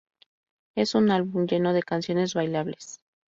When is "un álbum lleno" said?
0.95-1.73